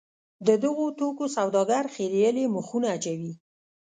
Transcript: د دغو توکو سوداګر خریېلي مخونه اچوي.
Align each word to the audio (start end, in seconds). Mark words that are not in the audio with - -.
د 0.47 0.49
دغو 0.63 0.85
توکو 0.99 1.25
سوداګر 1.35 1.83
خریېلي 1.93 2.43
مخونه 2.55 2.87
اچوي. 2.95 3.33